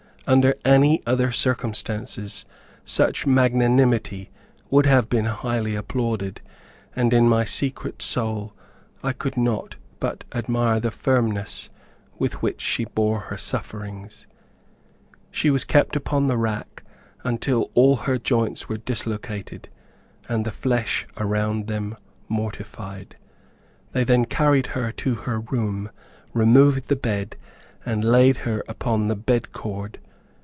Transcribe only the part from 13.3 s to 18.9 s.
sufferings. She was kept upon the rack until all her joints were